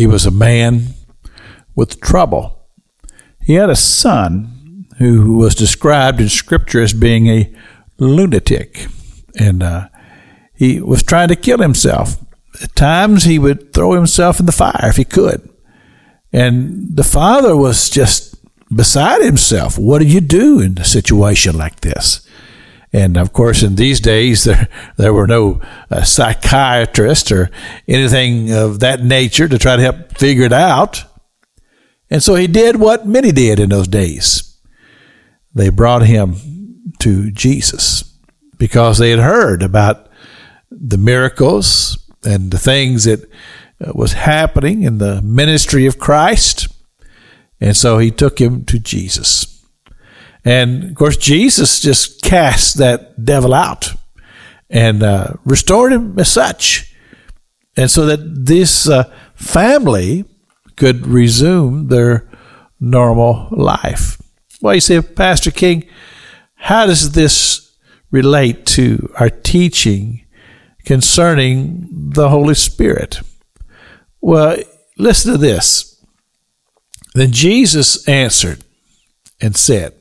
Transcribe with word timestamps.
He 0.00 0.06
was 0.06 0.24
a 0.24 0.30
man 0.30 0.94
with 1.74 2.00
trouble. 2.00 2.58
He 3.42 3.52
had 3.52 3.68
a 3.68 3.76
son 3.76 4.86
who 4.96 5.36
was 5.36 5.54
described 5.54 6.22
in 6.22 6.30
Scripture 6.30 6.82
as 6.82 6.94
being 6.94 7.26
a 7.26 7.54
lunatic, 7.98 8.86
and 9.38 9.62
uh, 9.62 9.88
he 10.54 10.80
was 10.80 11.02
trying 11.02 11.28
to 11.28 11.36
kill 11.36 11.58
himself. 11.58 12.16
At 12.62 12.74
times, 12.74 13.24
he 13.24 13.38
would 13.38 13.74
throw 13.74 13.92
himself 13.92 14.40
in 14.40 14.46
the 14.46 14.52
fire 14.52 14.88
if 14.88 14.96
he 14.96 15.04
could. 15.04 15.46
And 16.32 16.96
the 16.96 17.04
father 17.04 17.54
was 17.54 17.90
just 17.90 18.36
beside 18.74 19.20
himself. 19.20 19.76
What 19.76 19.98
do 19.98 20.06
you 20.06 20.22
do 20.22 20.60
in 20.60 20.78
a 20.78 20.84
situation 20.84 21.58
like 21.58 21.80
this? 21.80 22.26
And 22.92 23.16
of 23.16 23.32
course, 23.32 23.62
in 23.62 23.76
these 23.76 24.00
days, 24.00 24.44
there 24.44 24.68
there 24.96 25.14
were 25.14 25.26
no 25.26 25.60
uh, 25.90 26.02
psychiatrists 26.02 27.30
or 27.30 27.50
anything 27.86 28.52
of 28.52 28.80
that 28.80 29.02
nature 29.02 29.48
to 29.48 29.58
try 29.58 29.76
to 29.76 29.82
help 29.82 30.18
figure 30.18 30.44
it 30.44 30.52
out. 30.52 31.04
And 32.10 32.22
so 32.22 32.34
he 32.34 32.48
did 32.48 32.76
what 32.76 33.06
many 33.06 33.30
did 33.30 33.60
in 33.60 33.70
those 33.70 33.86
days. 33.86 34.58
They 35.54 35.68
brought 35.68 36.02
him 36.02 36.36
to 36.98 37.30
Jesus 37.30 38.18
because 38.58 38.98
they 38.98 39.10
had 39.10 39.20
heard 39.20 39.62
about 39.62 40.08
the 40.70 40.98
miracles 40.98 41.98
and 42.24 42.50
the 42.50 42.58
things 42.58 43.04
that 43.04 43.22
uh, 43.84 43.92
was 43.94 44.12
happening 44.12 44.82
in 44.82 44.98
the 44.98 45.22
ministry 45.22 45.86
of 45.86 45.98
Christ. 45.98 46.68
And 47.60 47.76
so 47.76 47.98
he 47.98 48.10
took 48.10 48.40
him 48.40 48.64
to 48.66 48.78
Jesus. 48.78 49.49
And 50.44 50.84
of 50.84 50.94
course, 50.94 51.16
Jesus 51.16 51.80
just 51.80 52.22
cast 52.22 52.78
that 52.78 53.24
devil 53.24 53.52
out 53.54 53.92
and 54.68 55.02
uh, 55.02 55.34
restored 55.44 55.92
him 55.92 56.18
as 56.18 56.30
such. 56.30 56.94
And 57.76 57.90
so 57.90 58.06
that 58.06 58.46
this 58.46 58.88
uh, 58.88 59.12
family 59.34 60.24
could 60.76 61.06
resume 61.06 61.88
their 61.88 62.28
normal 62.78 63.48
life. 63.50 64.20
Well, 64.62 64.74
you 64.74 64.80
say, 64.80 65.00
Pastor 65.00 65.50
King, 65.50 65.88
how 66.54 66.86
does 66.86 67.12
this 67.12 67.76
relate 68.10 68.66
to 68.66 69.12
our 69.18 69.30
teaching 69.30 70.26
concerning 70.84 71.88
the 71.90 72.28
Holy 72.28 72.54
Spirit? 72.54 73.20
Well, 74.20 74.58
listen 74.98 75.32
to 75.32 75.38
this. 75.38 76.02
Then 77.14 77.32
Jesus 77.32 78.06
answered 78.08 78.64
and 79.40 79.56
said, 79.56 79.94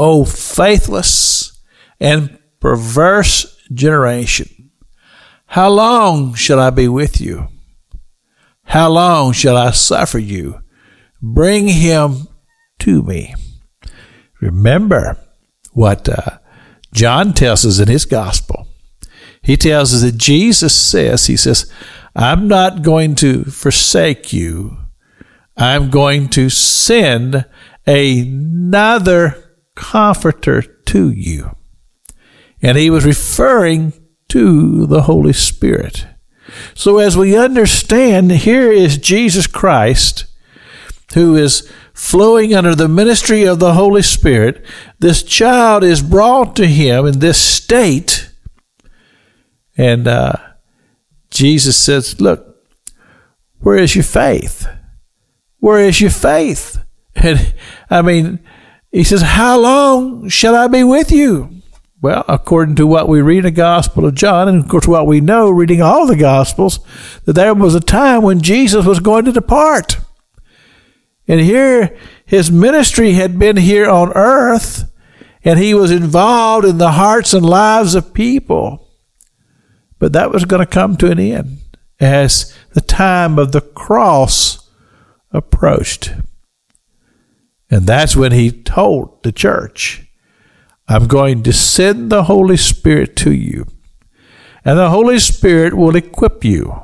O 0.00 0.24
faithless 0.24 1.60
and 2.00 2.38
perverse 2.58 3.54
generation, 3.74 4.70
how 5.44 5.68
long 5.68 6.32
shall 6.32 6.58
I 6.58 6.70
be 6.70 6.88
with 6.88 7.20
you? 7.20 7.48
How 8.64 8.88
long 8.88 9.34
shall 9.34 9.58
I 9.58 9.72
suffer 9.72 10.18
you? 10.18 10.62
Bring 11.20 11.68
him 11.68 12.28
to 12.78 13.02
me. 13.02 13.34
Remember 14.40 15.18
what 15.72 16.08
uh, 16.08 16.38
John 16.94 17.34
tells 17.34 17.66
us 17.66 17.78
in 17.78 17.88
his 17.88 18.06
gospel. 18.06 18.68
He 19.42 19.58
tells 19.58 19.92
us 19.92 20.00
that 20.00 20.16
Jesus 20.16 20.74
says, 20.74 21.26
He 21.26 21.36
says, 21.36 21.70
I'm 22.16 22.48
not 22.48 22.80
going 22.80 23.16
to 23.16 23.44
forsake 23.44 24.32
you. 24.32 24.78
I'm 25.58 25.90
going 25.90 26.30
to 26.30 26.48
send 26.48 27.44
another 27.86 29.49
comforter 29.74 30.62
to 30.62 31.10
you. 31.10 31.56
And 32.62 32.76
he 32.76 32.90
was 32.90 33.04
referring 33.04 33.92
to 34.28 34.86
the 34.86 35.02
Holy 35.02 35.32
Spirit. 35.32 36.06
So 36.74 36.98
as 36.98 37.16
we 37.16 37.36
understand, 37.36 38.30
here 38.32 38.70
is 38.70 38.98
Jesus 38.98 39.46
Christ 39.46 40.26
who 41.14 41.36
is 41.36 41.70
flowing 41.92 42.54
under 42.54 42.74
the 42.74 42.88
ministry 42.88 43.44
of 43.44 43.58
the 43.58 43.74
Holy 43.74 44.02
Spirit. 44.02 44.64
This 45.00 45.22
child 45.22 45.84
is 45.84 46.02
brought 46.02 46.56
to 46.56 46.66
him 46.66 47.06
in 47.06 47.18
this 47.18 47.38
state. 47.38 48.30
And 49.76 50.06
uh, 50.06 50.34
Jesus 51.30 51.76
says, 51.76 52.20
Look, 52.20 52.56
where 53.58 53.76
is 53.76 53.94
your 53.94 54.04
faith? 54.04 54.66
Where 55.58 55.80
is 55.80 56.00
your 56.00 56.10
faith? 56.10 56.78
And 57.22 57.54
I 57.90 58.02
mean, 58.02 58.38
he 58.90 59.04
says, 59.04 59.22
How 59.22 59.58
long 59.58 60.28
shall 60.28 60.54
I 60.54 60.66
be 60.66 60.84
with 60.84 61.12
you? 61.12 61.60
Well, 62.02 62.24
according 62.28 62.76
to 62.76 62.86
what 62.86 63.08
we 63.08 63.20
read 63.20 63.38
in 63.38 63.44
the 63.44 63.50
Gospel 63.50 64.06
of 64.06 64.14
John, 64.14 64.48
and 64.48 64.62
of 64.62 64.68
course 64.68 64.88
what 64.88 65.06
we 65.06 65.20
know 65.20 65.50
reading 65.50 65.82
all 65.82 66.06
the 66.06 66.16
Gospels, 66.16 66.80
that 67.26 67.34
there 67.34 67.54
was 67.54 67.74
a 67.74 67.80
time 67.80 68.22
when 68.22 68.40
Jesus 68.40 68.86
was 68.86 69.00
going 69.00 69.26
to 69.26 69.32
depart. 69.32 69.98
And 71.28 71.40
here 71.40 71.96
his 72.24 72.50
ministry 72.50 73.12
had 73.12 73.38
been 73.38 73.58
here 73.58 73.88
on 73.88 74.12
earth, 74.14 74.90
and 75.44 75.58
he 75.58 75.74
was 75.74 75.90
involved 75.90 76.66
in 76.66 76.78
the 76.78 76.92
hearts 76.92 77.34
and 77.34 77.44
lives 77.44 77.94
of 77.94 78.14
people. 78.14 78.88
But 79.98 80.14
that 80.14 80.32
was 80.32 80.46
going 80.46 80.60
to 80.60 80.66
come 80.66 80.96
to 80.96 81.10
an 81.10 81.18
end 81.18 81.58
as 82.00 82.56
the 82.72 82.80
time 82.80 83.38
of 83.38 83.52
the 83.52 83.60
cross 83.60 84.70
approached. 85.32 86.12
And 87.70 87.86
that's 87.86 88.16
when 88.16 88.32
he 88.32 88.50
told 88.50 89.22
the 89.22 89.32
church, 89.32 90.06
I'm 90.88 91.06
going 91.06 91.44
to 91.44 91.52
send 91.52 92.10
the 92.10 92.24
Holy 92.24 92.56
Spirit 92.56 93.14
to 93.16 93.32
you. 93.32 93.66
And 94.64 94.78
the 94.78 94.90
Holy 94.90 95.20
Spirit 95.20 95.74
will 95.74 95.94
equip 95.94 96.44
you. 96.44 96.82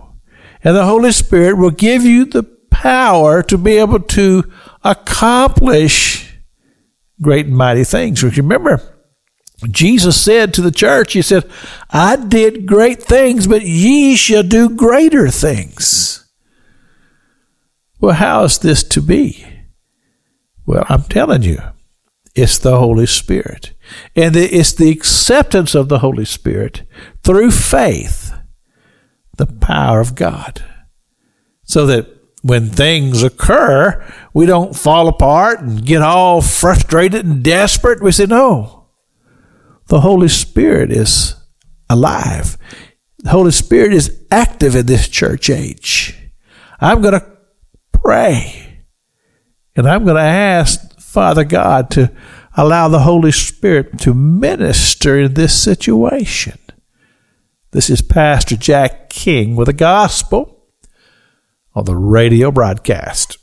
And 0.63 0.77
the 0.77 0.87
Holy 0.87 1.13
Spirit 1.13 1.59
will 1.59 1.71
give 1.71 2.05
you 2.05 2.25
the 2.25 2.45
power 2.71 3.43
to 3.43 3.59
be 3.59 3.79
able 3.79 4.01
to 4.01 4.45
accomplish 4.85 6.39
great 7.21 7.47
and 7.47 7.57
mighty 7.57 7.85
things. 7.85 8.23
Remember, 8.23 8.81
Jesus 9.71 10.21
said 10.21 10.55
to 10.55 10.63
the 10.63 10.71
church, 10.71 11.15
He 11.15 11.23
said, 11.23 11.51
I 11.91 12.17
did 12.17 12.67
great 12.67 13.03
things, 13.03 13.47
but 13.47 13.63
ye 13.63 14.15
shall 14.15 14.43
do 14.43 14.69
greater 14.69 15.29
things. 15.31 16.29
Well, 17.99 18.15
how 18.15 18.45
is 18.45 18.59
this 18.59 18.85
to 18.85 19.01
be? 19.01 19.56
Well, 20.67 20.85
I'm 20.89 21.05
telling 21.05 21.43
you, 21.43 21.61
it's 22.35 22.59
the 22.59 22.79
Holy 22.79 23.07
Spirit. 23.07 23.73
And 24.15 24.37
it's 24.37 24.73
the 24.73 24.91
acceptance 24.91 25.75
of 25.75 25.89
the 25.89 26.01
Holy 26.01 26.25
Spirit 26.25 26.83
through 27.23 27.53
faith, 27.53 28.35
the 29.37 29.47
power 29.47 30.01
of 30.01 30.15
God. 30.15 30.63
So 31.65 31.87
that 31.87 32.09
when 32.43 32.69
things 32.69 33.23
occur, 33.23 34.05
we 34.35 34.45
don't 34.45 34.77
fall 34.77 35.09
apart 35.09 35.61
and 35.61 35.85
get 35.85 36.03
all 36.03 36.43
frustrated 36.43 37.25
and 37.25 37.43
desperate. 37.43 38.03
We 38.03 38.13
say, 38.13 38.27
no, 38.27 38.89
the 39.87 40.01
Holy 40.01 40.29
Spirit 40.29 40.91
is 40.91 41.37
alive. 41.89 42.59
The 43.19 43.31
Holy 43.31 43.51
Spirit 43.53 43.93
is 43.93 44.25
active 44.31 44.77
in 44.77 44.87
this 44.87 45.09
church 45.09 45.49
age. 45.49 46.17
I'm 46.81 47.01
going 47.01 47.15
to 47.19 47.27
pray 47.93 48.66
and 49.77 49.87
I'm 49.87 50.05
going 50.05 50.17
to 50.17 50.23
ask 50.23 50.99
Father 50.99 51.45
God 51.45 51.91
to 51.91 52.11
allow 52.57 52.89
the 52.89 53.01
Holy 53.01 53.33
Spirit 53.33 53.99
to 54.01 54.15
minister 54.15 55.21
in 55.21 55.35
this 55.35 55.61
situation. 55.61 56.59
This 57.73 57.91
is 57.91 58.01
Pastor 58.01 58.57
Jack 58.57 59.11
King 59.11 59.55
with 59.55 59.67
the 59.67 59.75
gospel 59.75 60.67
on 61.75 61.85
the 61.85 61.97
radio 61.97 62.51
broadcast. 62.51 63.37